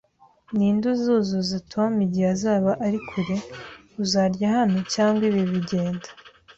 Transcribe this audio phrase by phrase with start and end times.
[0.55, 3.37] Ninde uzuzuza Tom igihe azaba ari kure?
[4.03, 6.07] Uzarya hano cyangwa ibi bigenda?